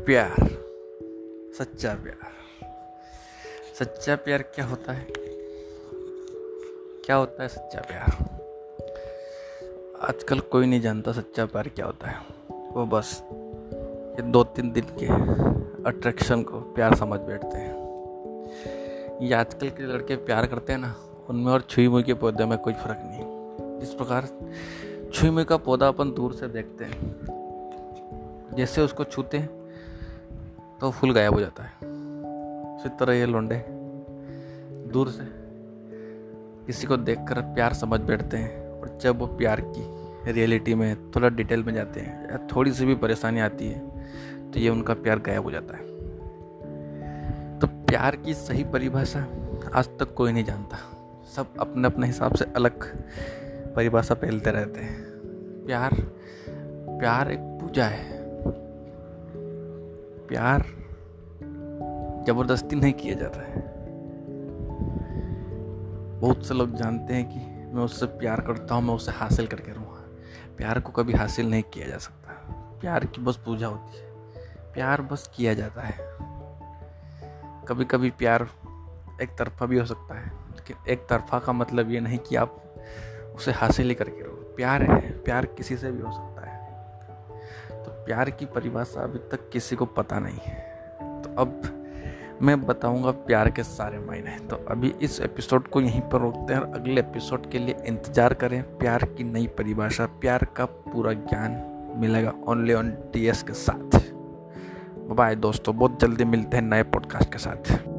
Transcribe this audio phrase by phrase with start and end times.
[0.00, 0.46] प्यार,
[1.58, 2.32] सच्चा प्यार।
[3.78, 5.06] सच्चा प्यार क्या होता है?
[7.04, 8.38] क्या होता है सच्चा प्यार?
[10.00, 12.16] आजकल कोई नहीं जानता सच्चा प्यार क्या होता है।
[12.50, 13.24] वो बस
[14.16, 15.06] ये दो तीन दिन के
[15.84, 17.74] अट्रैक्शन को प्यार समझ बैठते हैं।
[19.22, 20.96] ये आजकल के लड़के प्यार करते हैं ना,
[21.30, 23.22] उनमें और छुई मुई के पौधे में कोई फ़र्क नहीं।
[23.80, 24.28] जिस प्रकार
[25.14, 27.16] छुई मुई का पौधा अपन दूर से देखते हैं।
[28.54, 29.59] जैसे उसको छूते हैं
[30.80, 31.72] तो फूल गायब हो जाता है।
[32.76, 33.64] उसी तरह ये लोंडे,
[34.92, 35.24] दूर से
[36.66, 41.28] किसी को देखकर प्यार समझ बैठते हैं और जब वो प्यार की रियलिटी में थोड़ा
[41.28, 45.18] डिटेल में जाते हैं या थोड़ी सी भी परेशानी आती है तो ये उनका प्यार
[45.18, 49.26] गायब हो जाता है। तो प्यार की सही परिभाषा
[49.74, 50.78] आज तक कोई नहीं जानता।
[51.36, 52.84] सब अपने अपने हिसाब से अलग
[53.76, 55.02] परिभाषा पहलते रहते हैं।
[55.66, 55.94] प्यार
[57.00, 58.18] प्यार एक पूजा है।
[60.28, 60.64] प्यार
[62.26, 63.62] ज़बरदस्ती नहीं किया जाता है।
[66.20, 69.72] बहुत से लोग जानते हैं कि मैं उससे प्यार करता हूँ, मैं उसे हासिल करके
[69.72, 70.00] रहूँगा
[70.56, 72.32] प्यार को कभी हासिल नहीं किया जा सकता।
[72.80, 74.04] प्यार की बस पूजा होती है।
[74.72, 75.96] प्यार बस किया जाता है।
[77.68, 78.48] कभी कभी प्यार
[79.22, 82.74] एक तरफा भी हो सकता है, लेकिन एक तरफा का मतलब ये नहीं कि आप
[83.36, 86.60] उसे हासिल ही करके रहो। प्यार है, प्यार किसी से भी हो सकता है।
[87.84, 90.60] तो प्यार की परिभाषा अभी तक किसी को पता नहीं है।
[91.22, 91.79] तो अब
[92.42, 96.60] मैं बताऊँगा प्यार के सारे मायने। तो अभी इस एपिसोड को यहीं पर रोकते हैं
[96.60, 101.62] और अगले एपिसोड के लिए इंतज़ार करें प्यार की नई परिभाषा, प्यार का पूरा ज्ञान
[101.96, 103.98] मिलेगा ओनली ऑन टीएस के साथ।
[105.10, 107.89] बाय दोस्तों, बहुत जल्दी मिलते हैं नए पॉडकास्ट के साथ।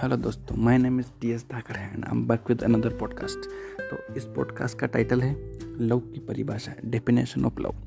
[0.00, 3.48] हेलो दोस्तों my name is T S Dhakar and I am back with another podcast
[3.80, 5.34] तो इस पॉडकास्ट का टाइटल है,
[5.80, 7.82] लव की परिभाषा डेफिनेशन ऑफ़ लव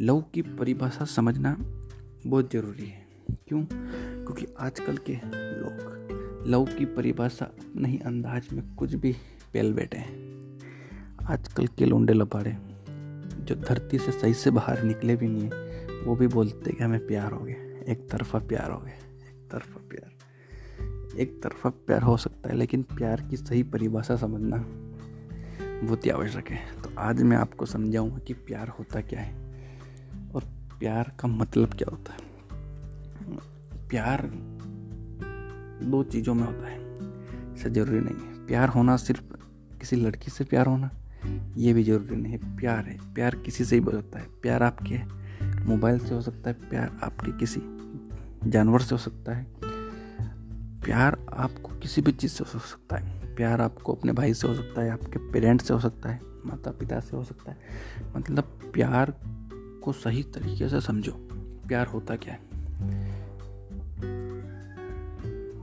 [0.00, 1.56] लव की परिभाषा समझना
[2.26, 3.06] बहुत ज़रूरी है।
[3.48, 3.64] क्यों?
[3.64, 9.12] क्योंकि आजकल के लोग लव की परिभाषा अपने ही अंदाज में कुछ भी
[9.54, 10.58] पहल बैठे हैं।
[11.26, 12.56] आजकल के लोंडे लपाड़े
[13.44, 17.32] जो धरती से सही से बाहर निकले भी नहीं वो भी बोलते कि हमें प्यार
[17.32, 20.19] हो गया, एक तरफा प्यार हो गया, एक तरफा प्यार।
[21.18, 24.56] एक तरफा प्यार हो सकता है, लेकिन प्यार की सही परिभाषा समझना
[25.86, 29.34] बहुत ही आवश्यक है। तो आज मैं आपको समझाऊँगा कि प्यार होता क्या है
[30.34, 30.44] और
[30.78, 32.18] प्यार का मतलब क्या होता है।
[33.88, 34.22] प्यार
[35.82, 36.78] दो चीज़ों में होता है
[37.54, 39.22] ऐसा ज़रूरी नहीं है। प्यार होना सिर्फ़
[39.78, 40.90] किसी लड़की से प्यार होना,
[41.56, 44.62] ये भी ज़रूरी नहीं है। प्यार है, प्यार किसी से ही हो सकता है। प्यार
[44.62, 44.98] आपके
[45.64, 47.60] मोबाइल से हो सकता है, प्यार आपके किसी
[48.50, 49.69] जानवर से हो सकता है
[50.84, 54.54] प्यार आपको किसी भी चीज़ से हो सकता है। प्यार आपको अपने भाई से हो
[54.54, 57.58] सकता है, आपके पेरेंट्स से हो सकता है माता पिता से हो सकता है।
[58.16, 59.14] मतलब प्यार
[59.84, 61.12] को सही तरीके से समझो।
[61.68, 62.40] प्यार होता क्या है?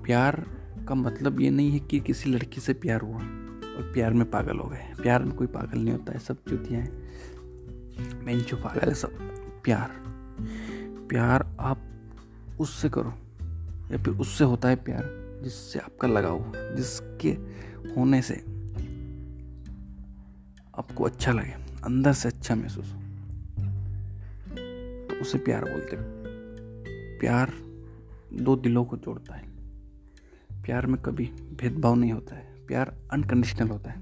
[0.04, 0.46] प्यार
[0.88, 4.58] का मतलब ये नहीं है कि किसी लड़की से प्यार हुआ और प्यार में पागल
[4.58, 6.92] हो गए। प्यार में कोई पागल नहीं होता है, सब चुतियाँ हैं।
[8.26, 9.10] मैं पागल है सब।
[9.64, 9.92] प्यार।
[11.10, 11.82] प्यार आप
[12.60, 13.14] उससे करो।
[13.92, 15.04] या फिर उससे होता है प्यार,
[15.44, 17.30] जिससे आपका लगाव जिसके
[17.90, 18.34] होने से
[20.78, 21.52] आपको अच्छा लगे,
[21.84, 23.00] अंदर से अच्छा महसूस हो।
[25.08, 26.08] तो उसे प्यार बोलते हैं।
[27.20, 27.54] प्यार
[28.34, 29.48] दो दिलों को जोड़ता है।
[30.64, 34.00] प्यार में कभी भेदभाव नहीं होता है। प्यार अनकंडीशनल होता है।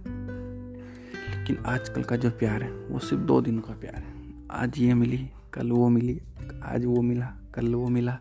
[1.37, 4.13] लेकिन आजकल का जो प्यार है, वो सिर्फ़ दो दिनों का प्यार है।
[4.51, 6.21] आज ये मिली, कल वो मिली,
[6.63, 8.19] आज वो मिला, कल वो मिला।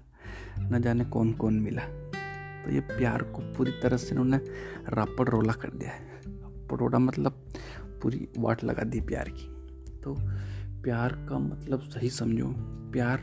[0.59, 1.83] न जाने कौन कौन मिला।
[2.65, 4.37] तो ये प्यार को पूरी तरह से उन्होंने
[4.89, 6.21] रापड़ रोला कर दिया है।
[6.69, 7.45] पटोड़ा मतलब
[8.03, 9.47] पूरी वाट लगा दी प्यार की।
[10.01, 10.17] तो
[10.83, 12.55] प्यार का मतलब सही समझो,
[12.93, 13.21] प्यार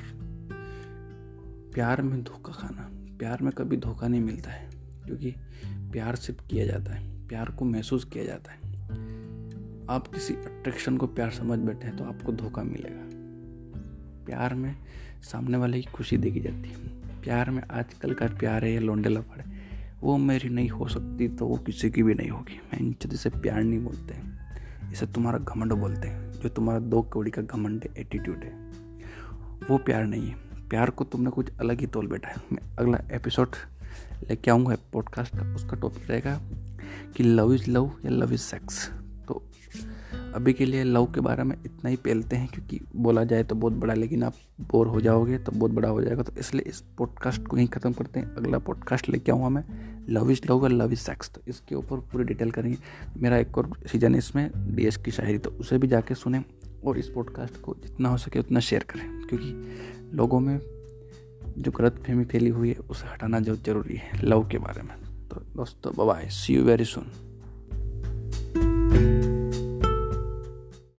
[1.74, 4.70] प्यार में धोखा खाना, प्यार में कभी धोखा नहीं मिलता है,
[5.06, 5.36] क्योंकि
[5.66, 8.58] प्यार सिर्फ़ किया जाता है, प्यार को महसूस किया जाता है।
[9.90, 13.10] आप किसी अट्रैक्शन को प्यार समझ बैठे हैं तो आपको धोखा मिलेगा।
[14.26, 14.76] प्यार में
[15.24, 19.10] सामने वाले की खुशी देखी जाती है। प्यार में आजकल का प्यार है, या लोंडे
[19.10, 19.44] लफड़े
[20.02, 23.30] वो मेरी नहीं हो सकती तो वो किसी की भी नहीं होगी। मैं इन से
[23.30, 24.16] प्यार नहीं बोलते,
[24.92, 28.52] इसे तुम्हारा घमंड बोलते हैं, जो तुम्हारा दो कौड़ी का घमंड एटीट्यूड है।
[29.70, 32.98] वो प्यार नहीं है। प्यार को तुमने कुछ अलग ही तोल बैठा है। मैं अगला
[33.12, 33.56] एपिसोड
[34.30, 36.40] लेके आऊँगा पॉडकास्ट का। उसका टॉपिक रहेगा
[37.18, 38.90] कि लव इज़ लव या लव इज़ सेक्स
[39.28, 39.44] तो
[40.36, 43.56] अभी के लिए लव के बारे में इतना ही पहलते हैं क्योंकि बोला जाए तो
[43.56, 46.82] बहुत बड़ा, लेकिन आप बोर हो जाओगे तो बहुत बड़ा हो जाएगा। तो इसलिए इस
[46.98, 49.64] पॉडकास्ट को ही ख़त्म करते हैं। अगला पॉडकास्ट लेके आऊँगा मैं।
[50.10, 52.78] लव इज़ लव और लव इज़ सेक्स तो इसके ऊपर पूरी डिटेल करेंगे।
[53.18, 56.44] मेरा एक और सीज़न इसमें डी एस की शायरी। तो उसे भी जाके सुने
[56.86, 60.58] और इस पॉडकास्ट को जितना हो सके उतना शेयर करें। क्योंकि लोगों में
[61.58, 64.96] जो गलत फहमी फैली हुई है, उसे हटाना जो ज़रूरी है लव के बारे में।
[65.30, 67.12] तो दोस्तों bye see you very soon